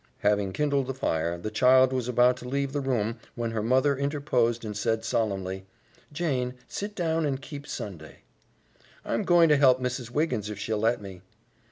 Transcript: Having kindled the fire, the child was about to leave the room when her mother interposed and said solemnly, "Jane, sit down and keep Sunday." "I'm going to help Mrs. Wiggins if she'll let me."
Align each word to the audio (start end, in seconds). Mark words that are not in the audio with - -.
Having 0.21 0.53
kindled 0.53 0.87
the 0.87 0.95
fire, 0.95 1.37
the 1.37 1.51
child 1.51 1.93
was 1.93 2.07
about 2.07 2.35
to 2.37 2.47
leave 2.47 2.73
the 2.73 2.81
room 2.81 3.19
when 3.35 3.51
her 3.51 3.61
mother 3.61 3.95
interposed 3.95 4.65
and 4.65 4.75
said 4.75 5.05
solemnly, 5.05 5.67
"Jane, 6.11 6.55
sit 6.67 6.95
down 6.95 7.23
and 7.23 7.39
keep 7.39 7.67
Sunday." 7.67 8.23
"I'm 9.05 9.21
going 9.21 9.47
to 9.49 9.57
help 9.57 9.79
Mrs. 9.79 10.09
Wiggins 10.09 10.49
if 10.49 10.57
she'll 10.57 10.79
let 10.79 11.03
me." 11.03 11.21